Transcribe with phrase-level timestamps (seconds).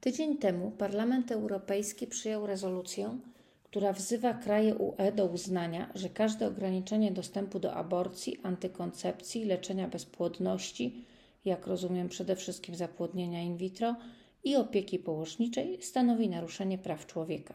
[0.00, 3.18] Tydzień temu Parlament Europejski przyjął rezolucję,
[3.62, 11.04] która wzywa kraje UE do uznania, że każde ograniczenie dostępu do aborcji, antykoncepcji, leczenia bezpłodności,
[11.44, 13.96] jak rozumiem przede wszystkim zapłodnienia in vitro
[14.44, 17.54] i opieki położniczej, stanowi naruszenie praw człowieka.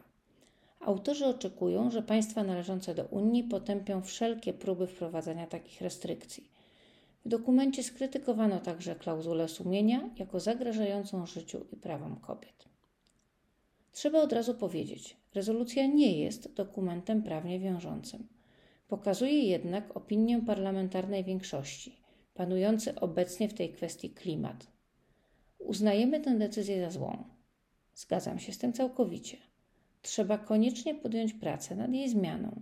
[0.80, 6.55] Autorzy oczekują, że państwa należące do Unii potępią wszelkie próby wprowadzania takich restrykcji.
[7.26, 12.66] W dokumencie skrytykowano także klauzulę sumienia jako zagrażającą życiu i prawom kobiet.
[13.92, 18.28] Trzeba od razu powiedzieć, rezolucja nie jest dokumentem prawnie wiążącym.
[18.88, 21.98] Pokazuje jednak opinię parlamentarnej większości,
[22.34, 24.68] panujący obecnie w tej kwestii klimat.
[25.60, 27.24] Uznajemy tę decyzję za złą.
[27.96, 29.38] Zgadzam się z tym całkowicie.
[30.02, 32.62] Trzeba koniecznie podjąć pracę nad jej zmianą.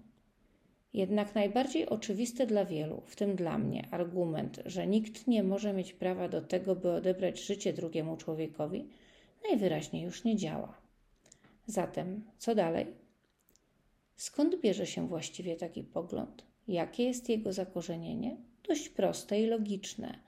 [0.93, 5.93] Jednak najbardziej oczywisty dla wielu, w tym dla mnie, argument, że nikt nie może mieć
[5.93, 8.88] prawa do tego, by odebrać życie drugiemu człowiekowi,
[9.49, 10.77] najwyraźniej już nie działa.
[11.66, 12.88] Zatem, co dalej?
[14.16, 16.44] Skąd bierze się właściwie taki pogląd?
[16.67, 18.38] Jakie jest jego zakorzenienie?
[18.67, 20.19] Dość proste i logiczne,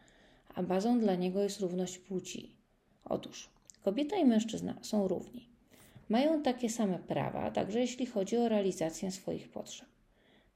[0.55, 2.55] a bazą dla niego jest równość płci.
[3.05, 3.49] Otóż
[3.83, 5.49] kobieta i mężczyzna są równi.
[6.09, 9.94] Mają takie same prawa, także jeśli chodzi o realizację swoich potrzeb.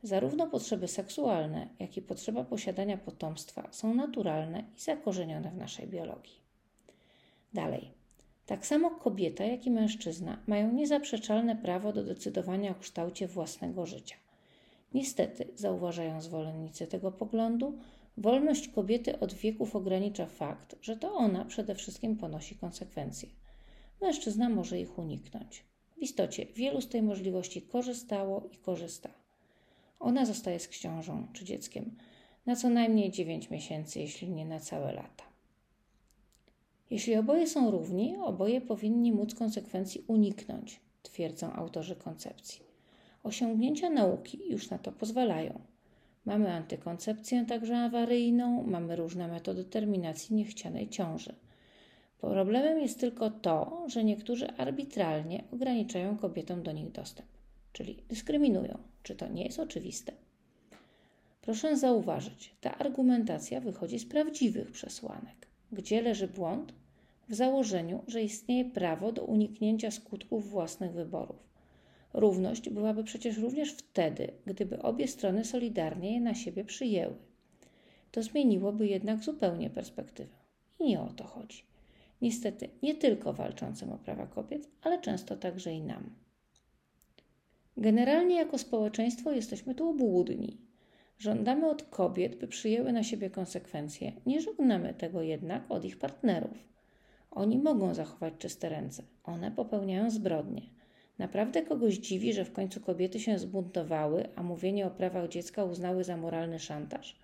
[0.03, 6.39] Zarówno potrzeby seksualne, jak i potrzeba posiadania potomstwa są naturalne i zakorzenione w naszej biologii.
[7.53, 7.91] Dalej.
[8.45, 14.15] Tak samo kobieta, jak i mężczyzna mają niezaprzeczalne prawo do decydowania o kształcie własnego życia.
[14.93, 17.77] Niestety, zauważają zwolennicy tego poglądu,
[18.17, 23.29] wolność kobiety od wieków ogranicza fakt, że to ona przede wszystkim ponosi konsekwencje.
[24.01, 25.63] Mężczyzna może ich uniknąć.
[25.95, 29.09] W istocie wielu z tej możliwości korzystało i korzysta.
[29.99, 31.95] Ona zostaje z książą czy dzieckiem
[32.45, 35.23] na co najmniej 9 miesięcy, jeśli nie na całe lata.
[36.89, 42.61] Jeśli oboje są równi, oboje powinni móc konsekwencji uniknąć, twierdzą autorzy koncepcji.
[43.23, 45.61] Osiągnięcia nauki już na to pozwalają.
[46.25, 51.35] Mamy antykoncepcję także awaryjną, mamy różne metody terminacji niechcianej ciąży.
[52.21, 57.29] Problemem jest tylko to, że niektórzy arbitralnie ograniczają kobietom do nich dostęp,
[57.73, 58.77] czyli dyskryminują.
[59.03, 60.13] Czy to nie jest oczywiste?
[61.41, 65.47] Proszę zauważyć, ta argumentacja wychodzi z prawdziwych przesłanek.
[65.71, 66.73] Gdzie leży błąd?
[67.29, 71.49] W założeniu, że istnieje prawo do uniknięcia skutków własnych wyborów.
[72.13, 77.15] Równość byłaby przecież również wtedy, gdyby obie strony solidarnie je na siebie przyjęły.
[78.11, 80.35] To zmieniłoby jednak zupełnie perspektywę.
[80.79, 81.63] I nie o to chodzi.
[82.21, 86.15] Niestety, nie tylko walczącym o prawa kobiet, ale często także i nam.
[87.79, 90.57] Generalnie jako społeczeństwo jesteśmy tu obłudni.
[91.17, 96.57] Żądamy od kobiet, by przyjęły na siebie konsekwencje, nie żegnamy tego jednak od ich partnerów.
[97.31, 100.61] Oni mogą zachować czyste ręce, one popełniają zbrodnie.
[101.17, 106.03] Naprawdę kogoś dziwi, że w końcu kobiety się zbuntowały, a mówienie o prawach dziecka uznały
[106.03, 107.19] za moralny szantaż?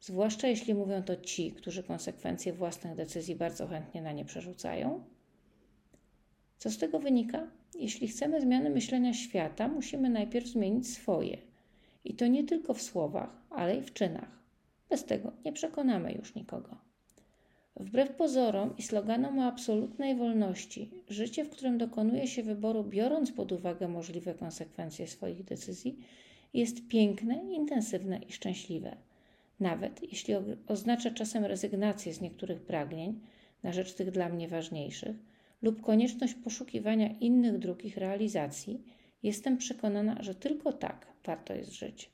[0.00, 5.04] Zwłaszcza jeśli mówią to ci, którzy konsekwencje własnych decyzji bardzo chętnie na nie przerzucają?
[6.58, 7.59] Co z tego wynika?
[7.74, 11.38] Jeśli chcemy zmiany myślenia świata, musimy najpierw zmienić swoje.
[12.04, 14.40] I to nie tylko w słowach, ale i w czynach.
[14.88, 16.76] Bez tego nie przekonamy już nikogo.
[17.76, 23.52] Wbrew pozorom i sloganom o absolutnej wolności, życie, w którym dokonuje się wyboru, biorąc pod
[23.52, 25.98] uwagę możliwe konsekwencje swoich decyzji,
[26.54, 28.96] jest piękne, intensywne i szczęśliwe.
[29.60, 30.34] Nawet jeśli
[30.66, 33.20] oznacza czasem rezygnację z niektórych pragnień
[33.62, 35.16] na rzecz tych dla mnie ważniejszych,
[35.62, 38.84] lub konieczność poszukiwania innych dróg ich realizacji,
[39.22, 42.10] jestem przekonana, że tylko tak warto jest żyć.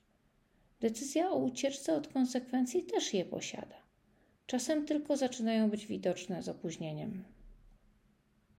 [0.81, 3.77] Decyzja o ucieczce od konsekwencji też je posiada.
[4.47, 7.25] Czasem tylko zaczynają być widoczne z opóźnieniem.